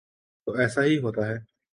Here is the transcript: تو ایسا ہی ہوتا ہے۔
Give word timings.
تو 0.47 0.51
ایسا 0.53 0.83
ہی 0.83 0.97
ہوتا 0.97 1.27
ہے۔ 1.27 1.37